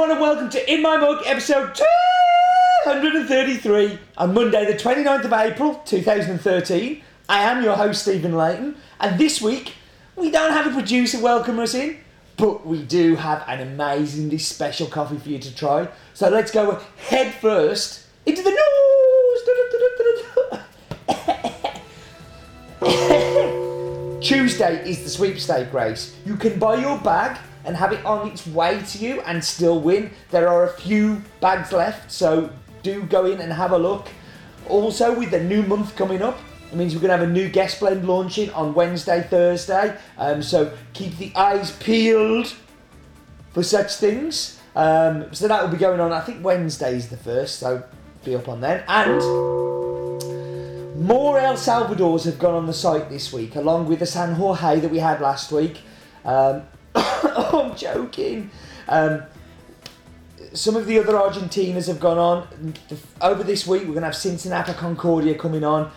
[0.00, 1.74] Everyone, and welcome to In My Mug, episode
[2.84, 7.02] 233 on Monday, the 29th of April 2013.
[7.28, 9.74] I am your host, Stephen Leighton, and this week
[10.16, 11.98] we don't have a producer welcome us in,
[12.38, 15.86] but we do have an amazingly special coffee for you to try.
[16.14, 18.60] So let's go head first into the news.
[24.26, 26.16] Tuesday is the sweepstake race.
[26.24, 29.80] You can buy your bag and have it on its way to you and still
[29.80, 30.10] win.
[30.30, 32.50] There are a few bags left, so
[32.82, 34.08] do go in and have a look.
[34.68, 36.38] Also, with the new month coming up,
[36.70, 39.96] it means we're going to have a new guest blend launching on Wednesday, Thursday.
[40.16, 42.54] Um, so keep the eyes peeled
[43.52, 44.60] for such things.
[44.76, 46.12] Um, so that will be going on.
[46.12, 47.82] I think Wednesday is the first, so
[48.24, 48.84] be up on then.
[48.86, 49.20] And
[51.04, 54.78] more El Salvadors have gone on the site this week, along with the San Jorge
[54.78, 55.80] that we had last week.
[56.24, 56.62] Um,
[56.94, 58.50] I'm joking.
[58.88, 59.22] Um,
[60.52, 62.74] some of the other Argentinas have gone on.
[63.20, 65.90] Over this week, we're going to have Cincinnati Concordia coming on.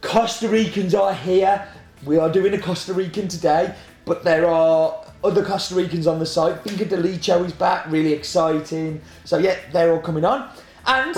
[0.00, 1.68] Costa Ricans are here.
[2.04, 3.74] We are doing a Costa Rican today,
[4.04, 6.62] but there are other Costa Ricans on the site.
[6.62, 9.00] Finca de Licho is back, really exciting.
[9.24, 10.48] So, yeah, they're all coming on.
[10.86, 11.14] And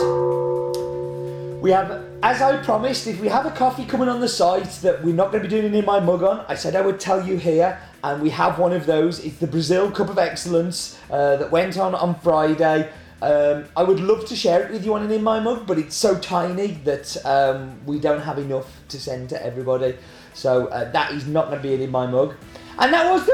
[1.61, 5.05] we have, as I promised, if we have a coffee coming on the site that
[5.05, 7.25] we're not going to be doing in my mug on, I said I would tell
[7.25, 9.25] you here, and we have one of those.
[9.25, 12.91] It's the Brazil Cup of Excellence uh, that went on on Friday.
[13.23, 15.79] Um, I would love to share it with you on an in my mug, but
[15.79, 19.97] it's so tiny that um, we don't have enough to send to everybody.
[20.33, 22.35] So uh, that is not going to be an in my mug.
[22.79, 23.33] And that was the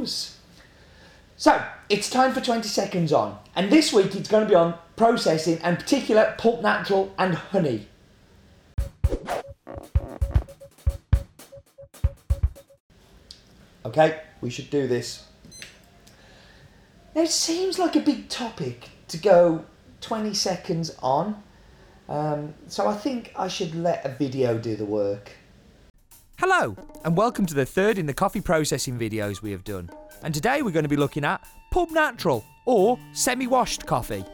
[0.00, 0.36] news.
[1.36, 4.74] So it's time for 20 seconds on, and this week it's going to be on
[4.96, 7.88] processing, and particular pulp natural and honey.
[13.86, 15.24] Okay, we should do this.
[17.14, 19.64] Now, it seems like a big topic to go
[20.00, 21.40] 20 seconds on,
[22.08, 25.30] um, so I think I should let a video do the work.
[26.40, 29.88] Hello, and welcome to the third in the coffee processing videos we have done.
[30.24, 34.24] And today we're going to be looking at pulp natural or semi washed coffee.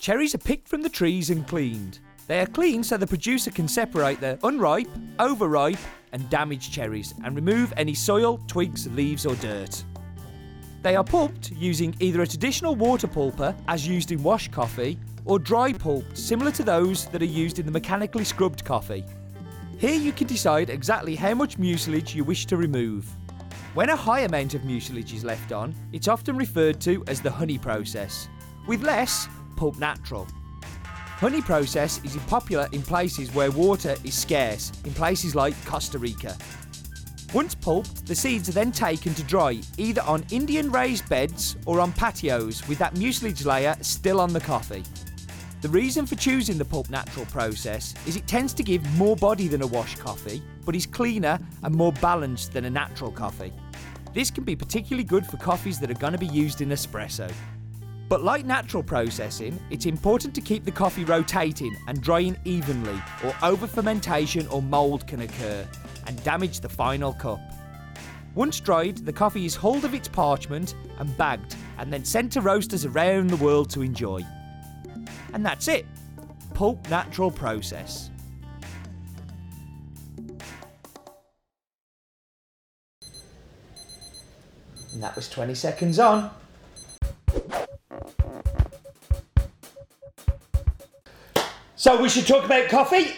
[0.00, 2.00] Cherries are picked from the trees and cleaned.
[2.26, 4.88] They are cleaned so the producer can separate the unripe,
[5.20, 5.78] overripe,
[6.12, 9.84] and damaged cherries and remove any soil, twigs, leaves, or dirt.
[10.82, 15.38] They are pulped using either a traditional water pulper, as used in wash coffee, or
[15.38, 19.04] dry pulped, similar to those that are used in the mechanically scrubbed coffee.
[19.78, 23.08] Here you can decide exactly how much mucilage you wish to remove.
[23.74, 27.30] When a high amount of mucilage is left on, it's often referred to as the
[27.30, 28.28] honey process.
[28.66, 30.26] With less, pulp natural.
[31.22, 36.36] Honey process is popular in places where water is scarce, in places like Costa Rica.
[37.32, 41.78] Once pulped, the seeds are then taken to dry, either on Indian raised beds or
[41.78, 44.82] on patios with that mucilage layer still on the coffee.
[45.60, 49.46] The reason for choosing the pulp natural process is it tends to give more body
[49.46, 53.52] than a wash coffee, but is cleaner and more balanced than a natural coffee.
[54.12, 57.32] This can be particularly good for coffees that are going to be used in espresso.
[58.12, 63.34] But like natural processing, it's important to keep the coffee rotating and drying evenly, or
[63.42, 65.66] over fermentation or mould can occur
[66.06, 67.40] and damage the final cup.
[68.34, 72.42] Once dried, the coffee is hauled of its parchment and bagged, and then sent to
[72.42, 74.22] roasters around the world to enjoy.
[75.32, 75.86] And that's it
[76.52, 78.10] pulp natural process.
[84.92, 86.30] And that was 20 seconds on.
[91.82, 93.08] So we should talk about coffee.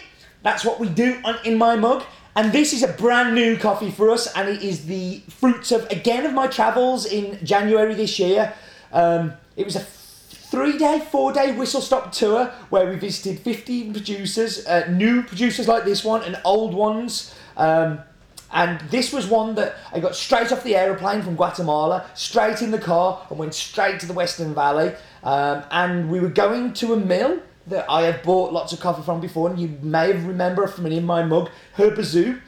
[0.41, 2.03] That's what we do on In My Mug.
[2.35, 5.87] And this is a brand new coffee for us, and it is the fruits of,
[5.91, 8.55] again, of my travels in January this year.
[8.91, 13.93] Um, it was a three day, four day whistle stop tour where we visited 15
[13.93, 17.35] producers, uh, new producers like this one, and old ones.
[17.57, 17.99] Um,
[18.51, 22.71] and this was one that I got straight off the aeroplane from Guatemala, straight in
[22.71, 24.95] the car, and went straight to the Western Valley.
[25.23, 29.01] Um, and we were going to a mill that I have bought lots of coffee
[29.01, 32.41] from before, and you may remember from an in my mug, Herbazú.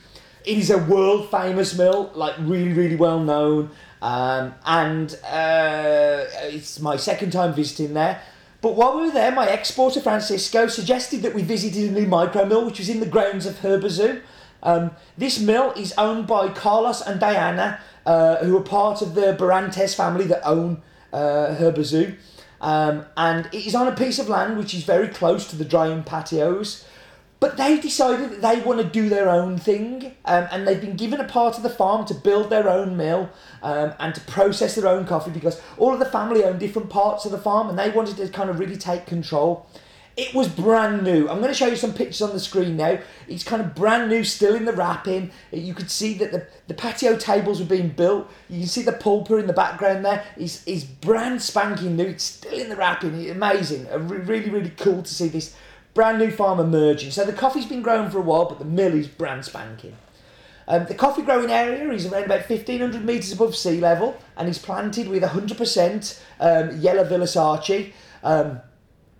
[0.45, 3.71] It is a world famous mill, like really, really well known.
[4.01, 8.21] Um, and uh, it's my second time visiting there.
[8.61, 12.45] But while we were there, my exporter Francisco suggested that we visited a new micro
[12.45, 14.21] mill, which was in the grounds of Herbazú.
[14.63, 19.35] Um, this mill is owned by Carlos and Diana, uh, who are part of the
[19.37, 20.81] Barrantes family that own
[21.13, 22.15] uh, Herbazú.
[22.61, 25.65] Um, and it is on a piece of land which is very close to the
[25.65, 26.85] drying patios.
[27.39, 30.95] But they decided that they want to do their own thing, um, and they've been
[30.95, 33.29] given a part of the farm to build their own mill
[33.61, 37.25] um, and to process their own coffee because all of the family own different parts
[37.25, 39.67] of the farm, and they wanted to kind of really take control.
[40.17, 41.29] It was brand new.
[41.29, 42.97] I'm going to show you some pictures on the screen now.
[43.27, 45.29] It's kind of brand new, still in the wrapping.
[45.51, 48.27] You could see that the, the patio tables were being built.
[48.49, 50.25] You can see the pulper in the background there.
[50.35, 52.05] It's, it's brand spanking new.
[52.05, 53.13] It's still in the wrapping.
[53.21, 53.87] It's amazing.
[54.07, 55.55] Re- Really, really cool to see this
[55.93, 57.11] brand new farm emerging.
[57.11, 59.95] So the coffee's been growing for a while, but the mill is brand spanking.
[60.67, 64.57] Um, the coffee growing area is around about 1500 metres above sea level and is
[64.57, 67.93] planted with 100% um, yellow Villa Sarchi,
[68.23, 68.59] um,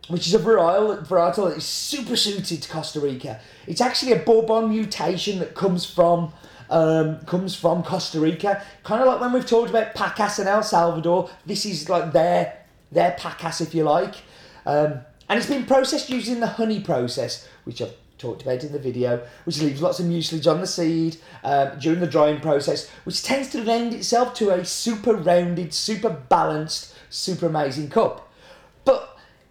[0.08, 3.40] which is a varietal, varietal that is super suited to Costa Rica.
[3.66, 6.34] It's actually a Bourbon mutation that comes from
[6.70, 8.62] um, comes from Costa Rica.
[8.84, 12.66] Kind of like when we've talked about Pacas and El Salvador, this is like their
[12.92, 14.16] their Pacas, if you like.
[14.66, 15.00] Um,
[15.30, 19.26] and it's been processed using the honey process, which I've talked about in the video,
[19.46, 23.50] which leaves lots of mucilage on the seed um, during the drying process, which tends
[23.50, 28.27] to lend itself to a super rounded, super balanced, super amazing cup.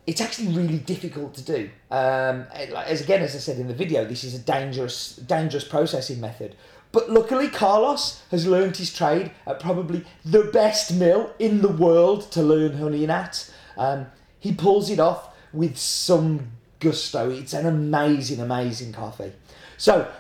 [0.07, 1.71] It's actually really difficult to do.
[1.91, 6.21] Um, as again, as I said in the video, this is a dangerous, dangerous processing
[6.21, 6.55] method.
[6.93, 12.31] But luckily, Carlos has learned his trade at probably the best mill in the world
[12.33, 13.53] to learn honey at.
[13.77, 14.07] Um,
[14.39, 17.31] he pulls it off with some gusto.
[17.31, 19.33] It's an amazing, amazing coffee.
[19.77, 20.11] So,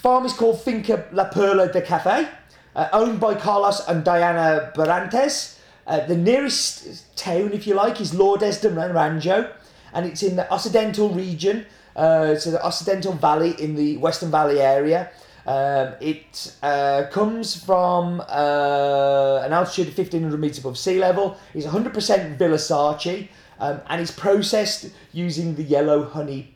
[0.00, 2.28] farm is called Finca La Perla de Cafe,
[2.74, 5.59] uh, owned by Carlos and Diana Barrantes.
[5.90, 9.50] Uh, the nearest town, if you like, is Lourdes de Naranjo,
[9.92, 11.66] and it's in the Occidental region,
[11.96, 15.10] uh, so the Occidental Valley in the Western Valley area.
[15.44, 21.36] Um, it uh, comes from uh, an altitude of 1500 metres above sea level.
[21.54, 23.26] It's 100% Villa Sarchi
[23.58, 26.54] um, and it's processed using the yellow honey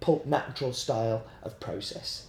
[0.00, 2.26] pulp natural style of process.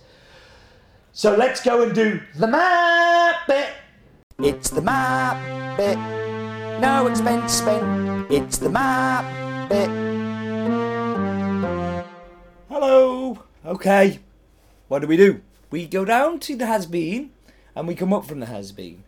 [1.11, 3.69] So let's go and do the map bit.
[4.39, 5.98] It's the map bit.
[6.80, 8.31] No expense spent.
[8.31, 9.89] It's the map bit.
[12.69, 13.44] Hello.
[13.66, 14.19] Okay.
[14.88, 15.42] What do we do?
[15.72, 17.31] We go down to the Has Bean
[17.75, 19.04] and we come up from the Has Bean.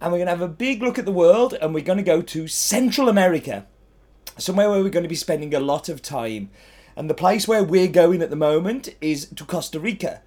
[0.00, 2.02] And we're going to have a big look at the world and we're going to
[2.02, 3.66] go to Central America.
[4.38, 6.50] Somewhere where we're going to be spending a lot of time.
[6.96, 10.22] And the place where we're going at the moment is to Costa Rica.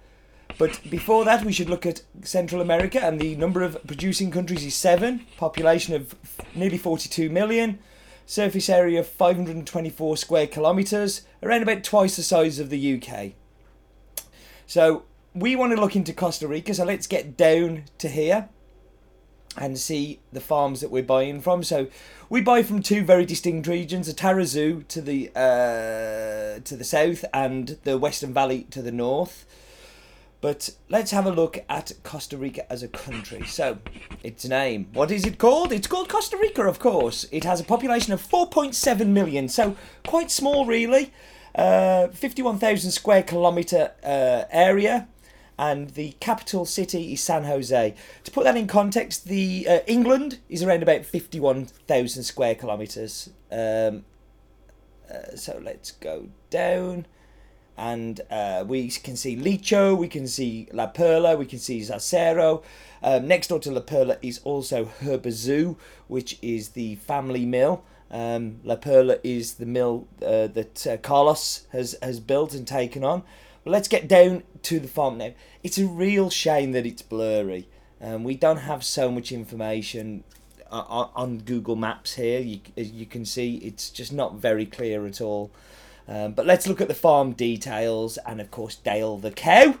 [0.60, 4.62] But before that, we should look at Central America, and the number of producing countries
[4.62, 6.14] is seven, population of
[6.54, 7.78] nearly 42 million,
[8.26, 13.32] surface area of 524 square kilometres, around about twice the size of the UK.
[14.66, 15.04] So
[15.34, 18.50] we want to look into Costa Rica, so let's get down to here
[19.56, 21.62] and see the farms that we're buying from.
[21.62, 21.86] So
[22.28, 27.24] we buy from two very distinct regions: the Tarrazú to the uh, to the south
[27.32, 29.46] and the Western Valley to the north.
[30.40, 33.44] But let's have a look at Costa Rica as a country.
[33.46, 33.78] So,
[34.22, 34.88] its name.
[34.94, 35.70] What is it called?
[35.70, 37.26] It's called Costa Rica, of course.
[37.30, 39.76] It has a population of 4.7 million, so
[40.06, 41.12] quite small, really.
[41.54, 45.08] Uh, 51,000 square kilometre uh, area,
[45.58, 47.94] and the capital city is San Jose.
[48.24, 53.28] To put that in context, the uh, England is around about 51,000 square kilometres.
[53.52, 54.04] Um,
[55.12, 57.06] uh, so let's go down
[57.76, 62.62] and uh, we can see Licho, we can see La Perla, we can see Zacero.
[63.02, 65.76] Um, next door to La Perla is also Herbazú,
[66.08, 67.82] which is the family mill.
[68.10, 73.04] Um, La Perla is the mill uh, that uh, Carlos has, has built and taken
[73.04, 73.22] on.
[73.64, 75.32] But let's get down to the farm now.
[75.62, 77.68] It's a real shame that it's blurry.
[78.00, 80.24] Um, we don't have so much information
[80.70, 82.40] on, on Google Maps here.
[82.40, 85.50] You, as you can see, it's just not very clear at all.
[86.08, 89.76] Um, but let's look at the farm details and, of course, Dale the cow.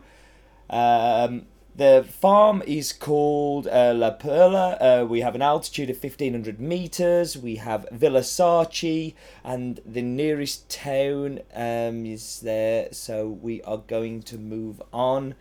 [0.68, 4.76] Um, the farm is called uh, La Perla.
[4.80, 7.38] Uh, we have an altitude of 1500 meters.
[7.38, 12.88] We have Villa Sarchi, and the nearest town um, is there.
[12.92, 15.34] So we are going to move on.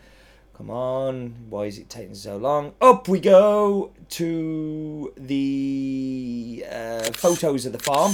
[0.53, 2.74] Come on, why is it taking so long?
[2.81, 8.13] Up we go to the uh, photos of the farm.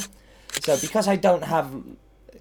[0.61, 1.71] So because I don't have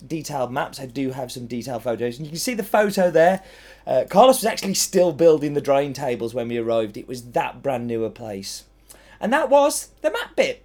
[0.07, 0.81] detailed maps.
[0.81, 3.43] I do have some detailed photos, and you can see the photo there.
[3.87, 6.97] Uh, Carlos was actually still building the drying tables when we arrived.
[6.97, 8.65] It was that brand new a place,
[9.21, 10.63] and that was the map bit.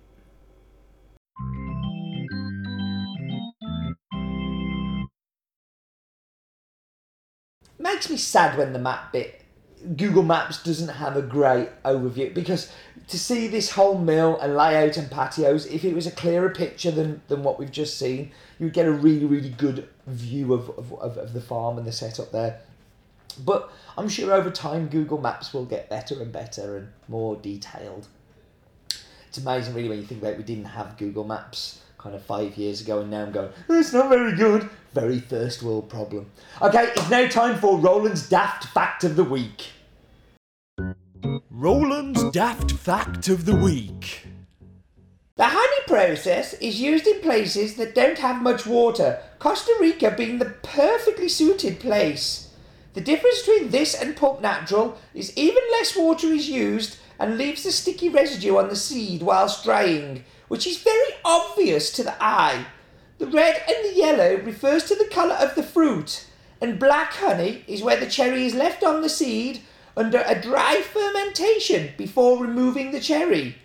[7.78, 9.40] Makes me sad when the map bit
[9.96, 12.72] Google Maps doesn't have a great overview because
[13.08, 16.92] to see this whole mill and layout and patios, if it was a clearer picture
[16.92, 20.70] than, than what we've just seen, you would get a really, really good view of,
[20.78, 22.62] of, of the farm and the setup there.
[23.44, 28.08] But I'm sure over time Google Maps will get better and better and more detailed.
[29.28, 32.24] It's amazing, really, when you think about it, we didn't have Google Maps kind of
[32.24, 34.70] five years ago, and now I'm going, "Oh, it's not very good.
[34.94, 36.32] Very first world problem.
[36.62, 39.68] Okay, it's now time for Roland's Daft Fact of the Week.
[41.52, 44.26] Roland's Daft Fact of the Week.
[45.36, 50.40] The honey process is used in places that don't have much water, Costa Rica being
[50.40, 52.50] the perfectly suited place.
[52.94, 57.64] The difference between this and pulp natural is even less water is used and leaves
[57.64, 62.66] the sticky residue on the seed whilst drying, which is very obvious to the eye.
[63.18, 66.26] The red and the yellow refers to the colour of the fruit,
[66.60, 69.62] and black honey is where the cherry is left on the seed
[69.96, 73.56] under a dry fermentation before removing the cherry.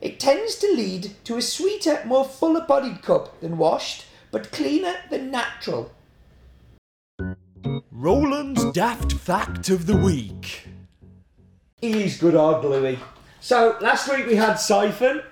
[0.00, 4.96] It tends to lead to a sweeter, more fuller bodied cup than washed, but cleaner
[5.10, 5.92] than natural.
[7.90, 10.66] Roland's Daft Fact of the Week.
[11.80, 12.98] He's good old Bluey.
[13.40, 15.22] So last week we had Siphon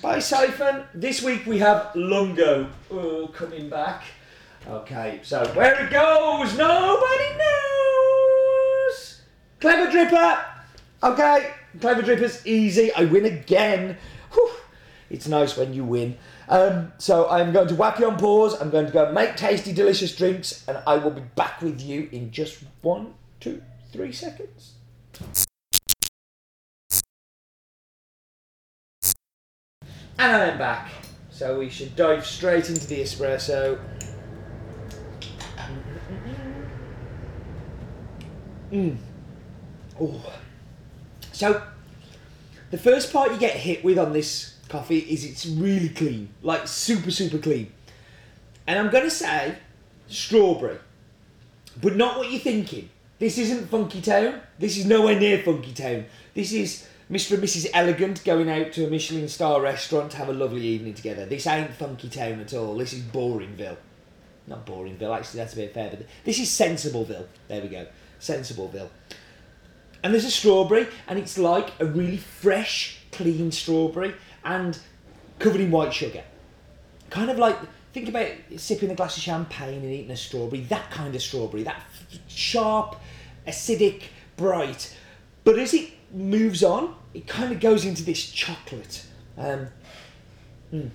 [0.00, 0.84] by Siphon.
[0.94, 4.02] This week we have Lungo oh, coming back.
[4.68, 9.20] Okay, so where it goes, nobody knows.
[9.60, 10.44] Clever Dripper.
[11.02, 12.92] Okay, Clever Dripper's easy.
[12.92, 13.96] I win again.
[14.32, 14.50] Whew.
[15.08, 16.16] It's nice when you win.
[16.48, 18.60] Um, so I'm going to whack you on pause.
[18.60, 22.08] I'm going to go make tasty, delicious drinks, and I will be back with you
[22.12, 24.74] in just one, two, three seconds.
[30.20, 30.90] And I'm back.
[31.30, 33.78] So we should dive straight into the espresso.
[38.70, 38.98] Mm.
[39.98, 40.32] Oh.
[41.32, 41.62] So
[42.70, 46.68] the first part you get hit with on this coffee is it's really clean, like
[46.68, 47.72] super super clean.
[48.66, 49.56] And I'm gonna say
[50.06, 50.80] strawberry,
[51.80, 52.90] but not what you're thinking.
[53.18, 54.42] This isn't Funky Town.
[54.58, 56.04] This is nowhere near Funky Town.
[56.34, 57.32] This is Mr.
[57.32, 57.66] and Mrs.
[57.74, 61.26] Elegant going out to a Michelin star restaurant to have a lovely evening together.
[61.26, 62.76] This ain't Funky Town at all.
[62.76, 63.78] This is Boringville.
[64.46, 67.26] Not Boringville, actually, that's a bit fair, but this is Sensibleville.
[67.48, 67.86] There we go.
[68.20, 68.90] Sensibleville.
[70.04, 74.14] And there's a strawberry, and it's like a really fresh, clean strawberry
[74.44, 74.78] and
[75.40, 76.22] covered in white sugar.
[77.10, 77.58] Kind of like,
[77.92, 81.64] think about sipping a glass of champagne and eating a strawberry, that kind of strawberry,
[81.64, 81.82] that
[82.28, 82.96] sharp,
[83.48, 84.04] acidic,
[84.36, 84.96] bright.
[85.42, 89.04] But as it moves on, it kind of goes into this chocolate.
[89.36, 89.68] Um,
[90.72, 90.90] mm.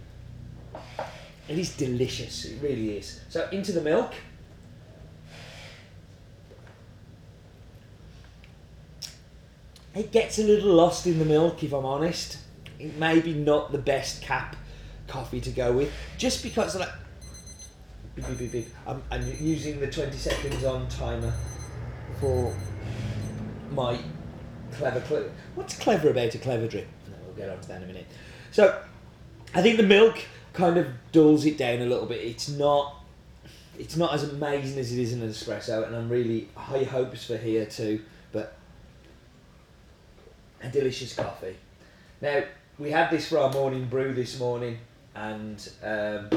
[1.48, 3.22] It is delicious, it really is.
[3.30, 4.14] So, into the milk.
[9.94, 12.38] It gets a little lost in the milk, if I'm honest.
[12.80, 14.56] It may be not the best cap
[15.08, 16.90] coffee to go with, just because like.
[18.16, 18.68] Beep, beep, beep.
[18.88, 21.34] I'm, I'm using the 20 seconds on timer
[22.20, 22.54] for
[23.72, 24.00] my
[24.78, 25.02] clever.
[25.02, 26.88] Cle- What's clever about a clever drip?
[27.26, 28.08] We'll get on to that in a minute.
[28.52, 28.82] So,
[29.54, 30.20] I think the milk
[30.54, 32.22] kind of dulls it down a little bit.
[32.22, 33.02] It's not.
[33.78, 37.26] It's not as amazing as it is in an espresso, and I'm really high hopes
[37.26, 38.02] for here too.
[38.32, 38.56] But
[40.62, 41.58] a delicious coffee.
[42.22, 42.44] Now
[42.80, 44.78] we had this for our morning brew this morning,
[45.14, 46.30] and um,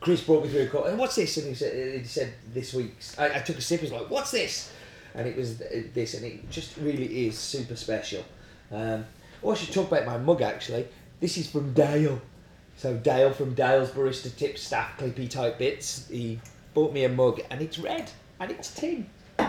[0.00, 0.86] Chris brought me through a cup.
[0.86, 1.36] And what's this?
[1.36, 3.18] And he said, he said this week's.
[3.18, 3.82] I, I took a sip.
[3.82, 4.72] Was like, "What's this?"
[5.18, 8.24] And it was this, and it just really is super special.
[8.70, 9.04] Um,
[9.42, 10.86] oh, I should talk about my mug actually.
[11.18, 12.20] This is from Dale.
[12.76, 16.06] So Dale from Dale's Barista Tips Staff Clippy type bits.
[16.08, 16.38] He
[16.72, 19.10] bought me a mug, and it's red, and it's tin.
[19.36, 19.44] So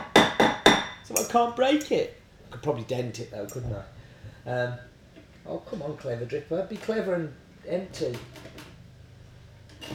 [1.15, 2.19] I can't break it.
[2.47, 4.49] I could probably dent it though, couldn't I?
[4.49, 4.73] Um,
[5.45, 7.33] oh come on, clever dripper, be clever and
[7.67, 8.17] empty.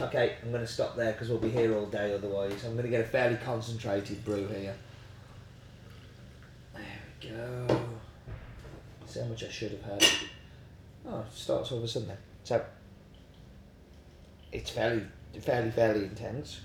[0.01, 2.63] Okay, I'm going to stop there because we'll be here all day otherwise.
[2.63, 4.75] I'm going to get a fairly concentrated brew here.
[7.21, 7.81] Go.
[9.29, 10.05] Much I should have had.
[11.07, 12.17] Oh, it starts all of a sudden then.
[12.43, 12.65] So,
[14.51, 15.03] it's fairly,
[15.39, 16.59] fairly, fairly intense.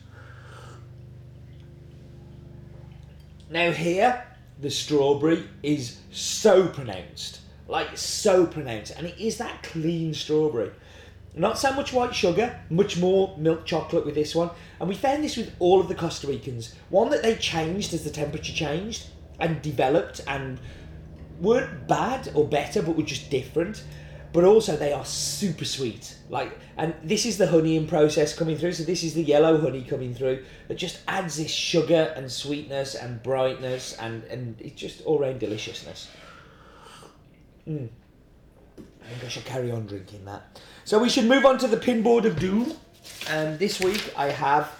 [3.51, 4.25] Now here,
[4.61, 10.71] the strawberry is so pronounced, like so pronounced, and it is that clean strawberry.
[11.35, 14.51] Not so much white sugar, much more milk chocolate with this one.
[14.81, 16.75] And we found this with all of the Costa Ricans.
[16.89, 19.07] One that they changed as the temperature changed
[19.41, 20.61] and developed and
[21.41, 23.83] weren't bad or better, but were just different.
[24.33, 26.17] but also they are super sweet.
[26.29, 28.73] Like, and this is the honeying process coming through.
[28.73, 32.95] So this is the yellow honey coming through that just adds this sugar and sweetness
[32.95, 36.09] and brightness and and it's just all round deliciousness.
[37.67, 37.89] Mm.
[38.79, 40.61] I think I should carry on drinking that.
[40.85, 42.75] So we should move on to the pinboard of doom.
[43.29, 44.71] And this week I have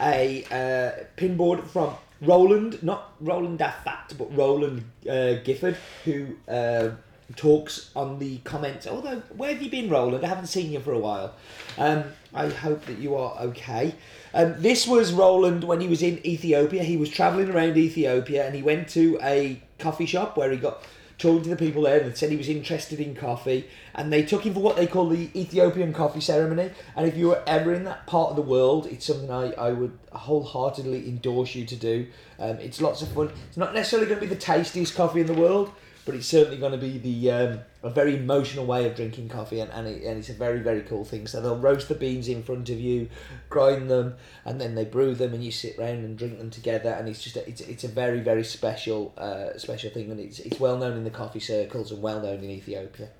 [0.00, 6.90] a uh, pinboard from Roland, not Roland Daft Fact, but Roland uh, Gifford, who uh,
[7.36, 8.86] talks on the comments.
[8.86, 10.24] Although, where have you been, Roland?
[10.24, 11.34] I haven't seen you for a while.
[11.76, 13.94] Um, I hope that you are okay.
[14.34, 16.82] Um, this was Roland when he was in Ethiopia.
[16.82, 20.82] He was travelling around Ethiopia and he went to a coffee shop where he got
[21.18, 24.46] talking to the people there and said he was interested in coffee and they took
[24.46, 26.70] him for what they call the Ethiopian coffee ceremony.
[26.96, 29.72] And if you were ever in that part of the world it's something I, I
[29.72, 32.06] would wholeheartedly endorse you to do.
[32.38, 33.32] Um, it's lots of fun.
[33.48, 35.72] It's not necessarily going to be the tastiest coffee in the world
[36.08, 39.60] but it's certainly going to be the um, a very emotional way of drinking coffee,
[39.60, 41.26] and and, it, and it's a very very cool thing.
[41.26, 43.10] So they'll roast the beans in front of you,
[43.50, 44.14] grind them,
[44.46, 46.88] and then they brew them, and you sit round and drink them together.
[46.88, 50.38] And it's just a, it's it's a very very special uh, special thing, and it's
[50.38, 53.10] it's well known in the coffee circles and well known in Ethiopia.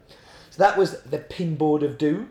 [0.49, 2.30] So that was the pinboard of doom.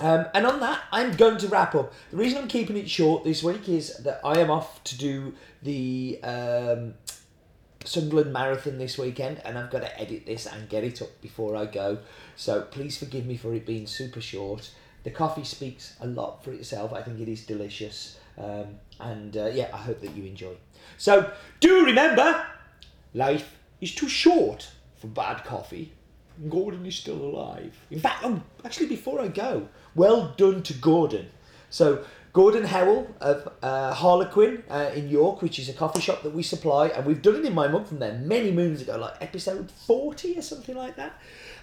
[0.00, 1.92] Um, and on that, I'm going to wrap up.
[2.10, 5.34] The reason I'm keeping it short this week is that I am off to do
[5.62, 6.94] the um,
[7.88, 11.56] Sunderland Marathon this weekend, and I've got to edit this and get it up before
[11.56, 11.98] I go.
[12.36, 14.70] So please forgive me for it being super short.
[15.04, 16.92] The coffee speaks a lot for itself.
[16.92, 20.54] I think it is delicious, um, and uh, yeah, I hope that you enjoy.
[20.98, 22.44] So do remember,
[23.14, 25.92] life is too short for bad coffee.
[26.48, 27.74] Gordon is still alive.
[27.90, 31.30] In fact, oh, actually, before I go, well done to Gordon.
[31.70, 36.34] So Gordon Howell of uh, Harlequin uh, in York, which is a coffee shop that
[36.34, 39.14] we supply, and we've done it in my mug from there many moons ago, like
[39.20, 41.14] episode 40 or something like that.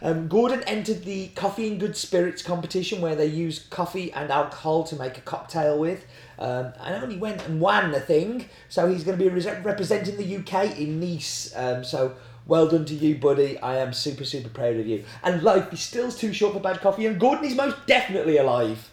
[0.02, 4.84] Um, Gordon entered the Coffee and Good Spirits competition where they use coffee and alcohol
[4.86, 6.06] to make a cocktail with.
[6.38, 10.18] Um, and only went and won the thing, so he's going to be re- representing
[10.18, 11.54] the UK in Nice.
[11.56, 12.16] Um, so
[12.48, 13.58] well done to you, buddy.
[13.60, 15.06] I am super, super proud of you.
[15.24, 18.92] And life is still too short for bad coffee, and Gordon is most definitely alive.